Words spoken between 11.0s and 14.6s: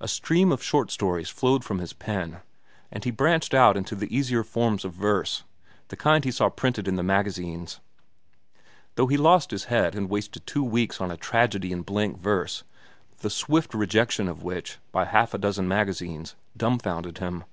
on a tragedy in blank verse, the swift rejection of